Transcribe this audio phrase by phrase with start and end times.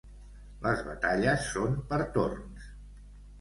[0.61, 2.67] Les batalles són per torns.